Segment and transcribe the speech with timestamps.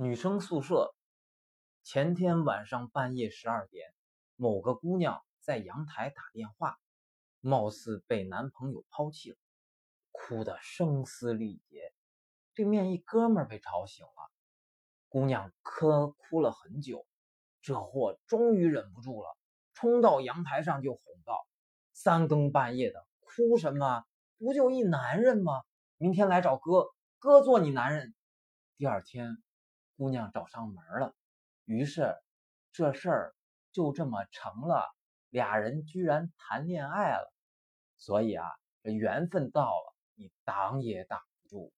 [0.00, 0.94] 女生宿舍，
[1.82, 3.92] 前天晚上半夜十二点，
[4.36, 6.78] 某个姑娘在阳台打电话，
[7.40, 9.36] 貌似被男朋友抛弃了，
[10.12, 11.92] 哭得声嘶力竭。
[12.54, 14.30] 对面一哥们被吵醒了，
[15.08, 17.04] 姑娘磕哭了很久，
[17.60, 19.36] 这货终于忍不住了，
[19.74, 21.44] 冲到阳台上就吼道
[21.92, 24.04] ：“三更半夜的哭什么？
[24.38, 25.64] 不就一男人吗？
[25.96, 26.86] 明天来找哥，
[27.18, 28.14] 哥做你男人。”
[28.78, 29.42] 第二天。
[29.98, 31.12] 姑娘找上门了，
[31.64, 32.14] 于是
[32.70, 33.34] 这事儿
[33.72, 34.86] 就这么成了，
[35.28, 37.32] 俩人居然谈恋爱了。
[37.96, 38.46] 所以啊，
[38.84, 41.72] 这缘分到了，你挡也挡不住。